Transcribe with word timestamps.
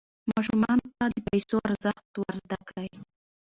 ماشومانو 0.31 0.87
ته 0.97 1.05
د 1.13 1.15
پیسو 1.27 1.55
ارزښت 1.67 2.13
ور 2.17 2.33
زده 2.43 2.57
کړئ. 2.67 2.89